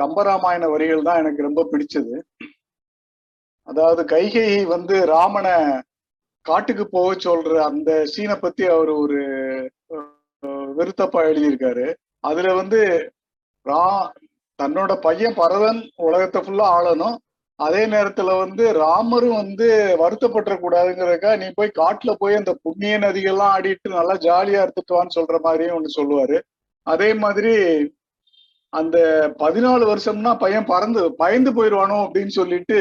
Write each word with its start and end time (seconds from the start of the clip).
கம்பராமாயண 0.00 0.64
வரிகள் 0.74 1.06
தான் 1.08 1.20
எனக்கு 1.22 1.46
ரொம்ப 1.48 1.62
பிடிச்சது. 1.72 2.14
அதாவது 3.68 4.02
கைகை 4.14 4.48
வந்து 4.74 4.96
ராமனை 5.14 5.54
காட்டுக்கு 6.46 6.84
போக 6.96 7.08
சொல்ற 7.26 7.54
அந்த 7.70 7.90
சீனை 8.12 8.36
பத்தி 8.40 8.64
அவர் 8.74 8.90
ஒரு 9.02 9.20
விருத்தப்பா 10.78 11.20
எழுதியிருக்காரு. 11.30 11.86
அதுல 12.28 12.48
வந்து 12.60 12.80
ரா 13.66 13.84
தன்னோட 14.58 14.92
பையன் 15.06 15.38
பரதன் 15.40 15.80
உலகத்தை 16.06 16.40
ஃபுல்லா 16.44 16.68
ஆளணும். 16.76 17.16
அதே 17.58 17.82
நேரத்துல 17.92 18.30
வந்து 18.42 18.64
ராமரும் 18.82 19.38
வந்து 19.42 19.68
வருத்தப்பட்டுற 20.02 20.54
கூடாதுங்கிறதுக்கா 20.62 21.30
நீ 21.40 21.46
போய் 21.56 21.78
காட்டுல 21.80 22.10
போய் 22.22 22.40
அந்த 22.40 22.52
புண்ணிய 22.64 22.98
நதிகள்லாம் 23.04 23.54
ஆடிட்டு 23.56 23.96
நல்லா 23.98 24.14
ஜாலியா 24.26 24.60
இருந்துட்டு 24.64 24.96
வான்னு 24.96 25.16
சொல்ற 25.18 25.38
மாதிரியும் 25.46 25.76
ஒண்ணு 25.78 25.98
சொல்லுவாரு. 25.98 26.38
அதே 26.86 27.10
மாதிரி 27.22 27.54
அந்த 28.72 28.96
பதினாலு 29.42 29.84
வருஷம்னா 29.90 30.32
பையன் 30.38 30.70
பறந்து 30.72 31.02
பயந்து 31.22 31.50
போயிடுவானோ 31.56 31.98
அப்படின்னு 32.04 32.32
சொல்லிட்டு 32.38 32.78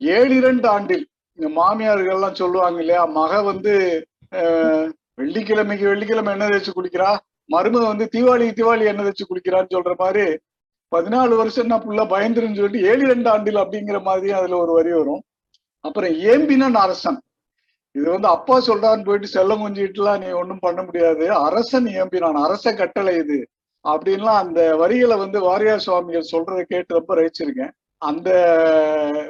ஏழு 0.00 0.32
இரண்டு 0.40 0.68
ஆண்டில் 0.68 1.04
இந்த 1.38 1.48
மாமியார்கள்லாம் 1.60 2.40
சொல்லுவாங்க 2.42 2.78
இல்லையா 2.80 3.02
மக 3.18 3.42
வந்து 3.42 3.72
வெள்ளிக்கிழமைக்கு 5.20 5.84
வெள்ளிக்கிழமை 5.92 6.32
என்ன 6.36 6.48
தேய்ச்சி 6.52 6.72
குளிக்கிறா 6.72 7.10
மருமக 7.50 7.84
வந்து 7.92 8.06
தீபாவளி 8.14 8.46
தீபாவளி 8.58 8.86
என்ன 8.92 9.02
தேய்ச்சி 9.02 9.26
குளிக்கிறான்னு 9.28 9.74
சொல்ற 9.76 9.92
மாதிரி 10.02 10.26
பதினாலு 10.92 11.34
வருஷம்னா 11.40 11.76
புள்ள 11.84 12.00
ஃபுல்லா 12.00 12.04
பயந்துருன்னு 12.12 12.58
சொல்லிட்டு 12.58 12.88
ஏழு 12.90 13.04
ரெண்டு 13.12 13.28
ஆண்டில் 13.30 13.62
அப்படிங்கிற 13.62 13.98
மாதிரி 14.08 14.32
அதுல 14.38 14.58
ஒரு 14.64 14.72
வரி 14.78 14.92
வரும். 14.96 15.22
அப்புறம் 15.84 16.12
ஏம்பினன் 16.32 16.78
அரசன் 16.84 17.18
இது 17.94 18.06
வந்து 18.14 18.28
அப்பா 18.36 18.56
சொல்றான்னு 18.68 19.06
போயிட்டு 19.08 19.28
செல்லம் 19.34 19.62
கொஞ்சிட்டுலாம் 19.64 20.20
நீ 20.22 20.28
ஒன்றும் 20.40 20.64
பண்ண 20.66 20.80
முடியாது. 20.82 21.24
அரசன் 21.48 21.86
ஏம்பினான் 22.00 22.38
அரச 22.46 22.74
கட்டளை 22.80 23.14
இது. 23.22 23.38
அப்படின்லாம் 23.92 24.42
அந்த 24.44 24.60
வரிகளை 24.76 25.16
வந்து 25.16 25.38
வாரியார் 25.48 25.84
சுவாமிகள் 25.86 26.32
சொல்றதை 26.32 26.62
கேட்டு 26.62 26.96
ரொம்ப 26.98 27.14
ரசிச்சிருக்கேன். 27.18 27.72
அந்த 28.02 28.30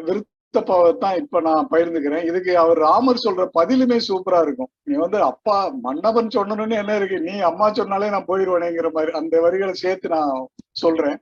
விருத்தப்பாவை 0.06 0.90
தான் 0.98 1.16
இப்ப 1.16 1.40
நான் 1.40 1.68
பகிர்ந்துக்கிறேன். 1.70 2.24
இதுக்கு 2.24 2.52
அவர் 2.58 2.78
ராமர் 2.78 3.24
சொல்ற 3.24 3.44
பதிலுமே 3.58 3.98
சூப்பரா 4.08 4.40
இருக்கும். 4.46 4.70
நீ 4.82 4.94
வந்து 4.96 5.18
அப்பா 5.22 5.58
மன்னவன் 5.86 6.28
சொன்னணும்னு 6.34 6.76
என்ன 6.82 6.96
இருக்கு? 6.96 7.18
நீ 7.20 7.34
அம்மா 7.50 7.72
சொன்னாலே 7.72 8.10
நான் 8.10 8.28
போயிடுவேனேங்கிற 8.28 8.90
மாதிரி 8.92 9.12
அந்த 9.12 9.40
வரிகளை 9.40 9.72
சேர்த்து 9.72 10.08
நான் 10.08 10.48
சொல்றேன். 10.82 11.18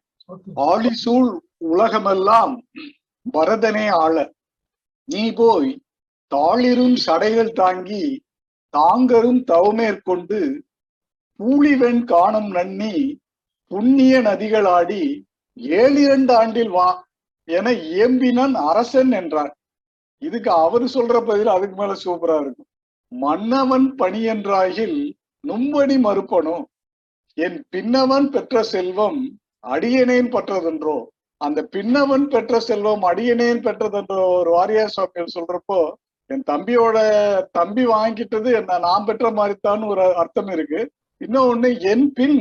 ஆலிசூழ் 0.71 1.31
உலகமெல்லாம் 1.73 2.55
வரதனே 3.27 3.87
ஆள. 4.05 4.17
நீ 5.09 5.33
போய் 5.33 5.71
தாளிரும் 6.35 6.97
சடைகள் 7.07 7.51
தாங்கி 7.53 8.05
தாங்கரும் 8.75 9.43
தவமேற்கொண்டு 9.51 10.39
பூலிவெண் 11.41 12.01
காணும் 12.05 12.51
நன்னி 12.51 12.95
புண்ணிய 13.71 14.15
நதிகளாடி 14.21 15.03
ஏழிரண்டு 15.81 16.33
ஆண்டில் 16.33 16.73
வா 16.77 16.89
என 17.49 17.71
ஏம்பினான் 18.03 18.55
அரசன் 18.71 19.13
என்றார். 19.13 19.53
இதுக்கு 20.23 20.51
அவரு 20.65 20.87
சொல்ற 20.95 21.15
பதில் 21.27 21.47
அதுக்கு 21.47 21.77
மேல 21.77 21.95
சூப்பரா 22.05 22.37
இருக்கும். 22.41 22.69
மன்னவன் 23.13 23.89
பணி 23.97 24.21
என்றாகில் 24.27 24.99
நும்படி 25.45 25.97
மறுப்பனும் 25.97 26.65
என் 27.39 27.59
பின்னவன் 27.71 28.29
பெற்ற 28.31 28.63
செல்வம் 28.63 29.21
அடியனேன் 29.65 30.31
பெற்றதென்றோ? 30.35 30.97
அந்த 31.41 31.61
பின்னவன் 31.75 32.27
பெற்ற 32.29 32.61
செல்வம் 32.61 33.03
அடியனேன் 33.03 33.63
பெற்றதென்றோ? 33.67 34.23
ஒரு 34.39 34.51
வாரியார் 34.51 34.95
சுவாமிகள் 34.97 35.35
சொல்றப்போ 35.37 35.81
என் 36.31 36.45
தம்பியோட 36.51 36.97
தம்பி 37.53 37.85
வாங்கிட்டது 37.87 38.51
என்ன 38.53 38.79
நான் 38.79 39.05
பெற்ற 39.05 39.31
மாதிரி 39.31 39.59
தான் 39.61 39.83
ஒரு 39.83 40.05
அர்த்தம் 40.15 40.49
இருக்கு. 40.49 40.81
இன்னொன்னு 41.21 41.71
என் 41.93 42.07
பின் 42.13 42.39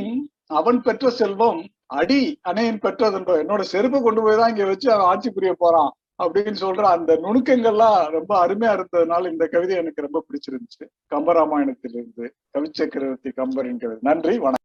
அவன் 0.58 0.78
பெற்ற 0.86 1.10
செல்வம் 1.20 1.60
அடி 2.00 2.20
அணையன் 2.50 2.82
பெற்றதென்றோ 2.84 3.34
என்னோட 3.42 3.62
செருப்பை 3.72 3.98
கொண்டு 4.00 4.20
போய் 4.24 4.40
தான் 4.40 4.52
இங்க 4.52 4.64
வச்சு 4.70 4.88
அவன் 4.94 5.08
ஆட்சி 5.10 5.28
புரிய 5.30 5.52
போறான் 5.62 5.92
அப்படின்னு 6.24 6.58
சொல்ற 6.62 6.82
அந்த 6.96 7.12
நுணுக்கங்கள்லாம் 7.22 8.00
ரொம்ப 8.16 8.32
அருமையா 8.42 8.72
இருந்ததுனால 8.76 9.30
இந்த 9.32 9.44
கவிதை 9.54 9.74
எனக்கு 9.82 10.04
ரொம்ப 10.06 10.18
பிடிச்சிருந்துச்சு. 10.26 10.84
கம்பராமாயணத்திலிருந்து 11.12 12.24
கவிச்சக்கரவர்த்தி 12.54 13.30
கம்பரின் 13.40 13.80
கவிதை. 13.82 14.00
நன்றி 14.10 14.34
வணக்கம். 14.44 14.60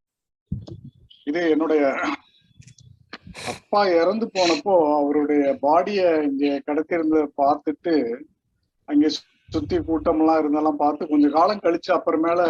இது 1.30 1.42
என்னுடைய 1.54 1.82
அப்பா 3.52 3.82
இறந்து 4.02 4.26
போனப்போ 4.36 4.76
அவருடைய 5.00 5.44
பாடிய 5.66 6.02
இங்க 6.30 6.46
கிடத்திருந்தத 6.68 7.26
பார்த்துட்டு 7.42 7.94
அங்க 8.88 9.10
சுத்தி 9.56 9.78
கூட்டம்லாம் 9.90 10.40
இருந்தெல்லாம் 10.42 10.82
பார்த்து 10.84 11.12
கொஞ்சம் 11.12 11.36
காலம் 11.38 11.64
கழிச்சு 11.66 11.92
அப்புறமேல 11.98 12.42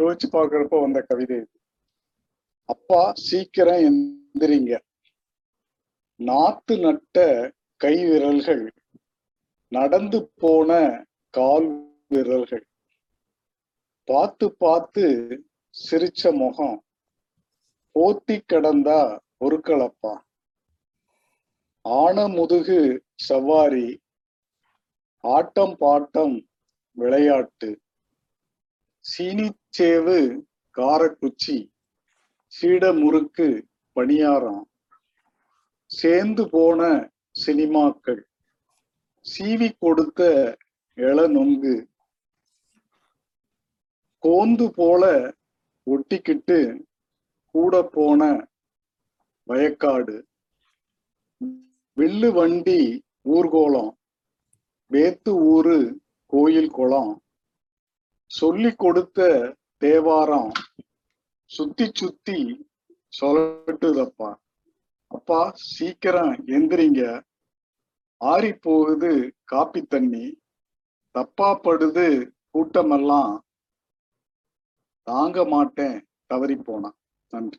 யோசிச்சு 0.00 0.28
பார்க்கறப்போ 0.36 0.78
வந்த 0.84 1.00
கவிதை 1.10 1.36
இது. 1.42 1.50
அப்பா 2.90 3.12
சீக்கிரம் 3.14 3.82
எந்திரிங்க. 3.88 4.78
நாத்து 6.18 6.78
நட்ட 6.78 7.16
கை 7.76 8.04
விரல்கள் 8.04 8.72
நடந்து 9.68 10.18
போன 10.34 10.70
கால் 11.30 11.68
விரல்கள். 12.08 12.64
பார்த்து 14.04 14.56
பார்த்து 14.56 15.04
சிரிச்ச 15.74 16.32
முகம். 16.32 16.82
போத்தி 17.94 18.40
கிடந்தா 18.52 19.18
பொருக்களப்பா 19.40 20.14
ஆன 21.84 22.28
முதுகு 22.28 22.80
சவாரி 23.14 24.00
ஆட்டம் 25.20 25.76
பாட்டம் 25.80 26.46
விளையாட்டு. 26.92 27.80
சீனிச்சேவு 29.04 30.20
காரக்குச்சி. 30.76 31.58
சீட 32.50 33.00
முறுக்கு 33.00 33.66
பணியாரம். 33.94 34.62
சேர்ந்து 35.86 36.50
போன 36.50 37.10
சினிமாக்கள். 37.46 38.22
சீவி 39.22 39.72
கொடுத்த 39.78 40.56
இளநொங்கு. 40.96 41.86
கோந்து 44.22 44.68
போல 44.68 45.34
ஒட்டிக்கிட்டு 45.90 46.82
கூட 47.44 47.82
போன 47.82 48.48
வயக்காடு. 49.46 50.22
வில்லு 51.96 52.32
வண்டி 52.32 53.02
ஊர்கோலம் 53.24 53.92
வேத்து 54.90 55.28
ஊரு 55.28 56.00
கோயில் 56.26 56.70
குளம். 56.70 57.22
சொல்லி 58.26 58.72
கொடுத்த 58.72 59.56
தேவாரம். 59.76 60.52
சுத்தி 61.50 61.90
சுத்தி 61.94 62.68
சொல்லட்டுதப்பா 63.20 64.36
அப்பா 65.06 65.52
சீக்கிரம் 65.54 66.32
எந்திரிங்க. 66.46 67.22
ஆறி 68.16 68.52
போகுது 68.52 69.34
காப்பி 69.44 69.82
தண்ணி. 69.82 70.40
தப்பா 71.10 71.60
படுது 71.60 72.30
கூட்டமெல்லாம். 72.54 73.38
தாங்க 75.02 75.44
மாட்டேன் 75.44 76.08
தவறி 76.26 76.56
போனான் 76.56 76.96
நன்றி. 77.28 77.58